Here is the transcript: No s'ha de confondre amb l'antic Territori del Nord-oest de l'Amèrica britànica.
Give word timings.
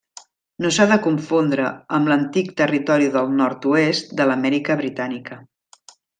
No 0.63 0.69
s'ha 0.77 0.85
de 0.91 0.95
confondre 1.07 1.67
amb 1.97 2.09
l'antic 2.13 2.49
Territori 2.63 3.11
del 3.17 3.29
Nord-oest 3.43 4.17
de 4.23 4.29
l'Amèrica 4.31 4.79
britànica. 4.83 5.39